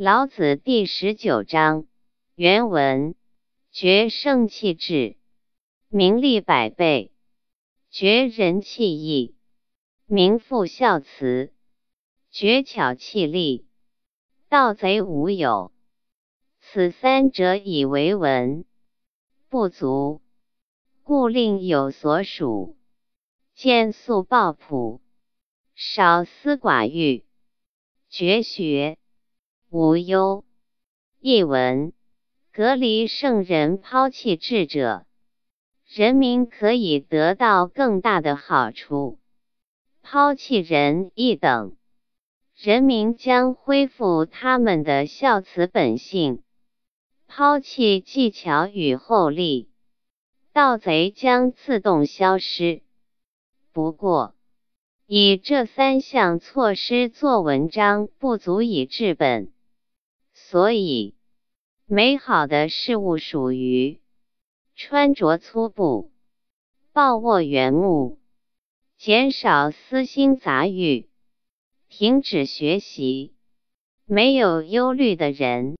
[0.00, 1.84] 老子第十九章
[2.36, 3.16] 原文：
[3.72, 5.16] 绝圣气质，
[5.88, 7.10] 名利百倍；
[7.90, 9.34] 绝人气义，
[10.06, 11.50] 名副孝慈；
[12.30, 13.66] 绝巧气力，
[14.48, 15.72] 盗贼无有。
[16.60, 18.64] 此三者以为文，
[19.48, 20.22] 不足，
[21.02, 22.76] 故令有所属。
[23.56, 25.00] 见素抱朴，
[25.74, 27.24] 少思寡欲，
[28.08, 28.96] 绝学
[29.70, 30.46] 无忧。
[31.20, 31.92] 译文：
[32.52, 35.04] 隔离圣人，抛弃智者，
[35.86, 39.18] 人民可以得到更大的好处；
[40.00, 41.76] 抛弃仁义等，
[42.56, 46.38] 人民将恢复他们的孝慈本性；
[47.26, 49.68] 抛弃技巧与厚利，
[50.54, 52.80] 盗贼将自动消失。
[53.74, 54.34] 不过，
[55.06, 59.52] 以这三项措施做文章不足以治本，
[60.46, 61.14] 所以
[61.84, 64.00] 美好的事物属于
[64.74, 66.10] 穿着粗布、
[66.92, 68.18] 抱握原木、
[68.96, 71.10] 减少私心杂欲、
[71.90, 73.34] 停止学习、
[74.06, 75.76] 没有忧虑的人。